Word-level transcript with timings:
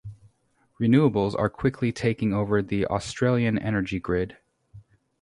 Renewables 0.81 1.37
are 1.37 1.47
quickly 1.47 1.91
taking 1.91 2.33
over 2.33 2.63
the 2.63 2.87
Australian 2.87 3.59
energy 3.59 3.99
grid. 3.99 4.35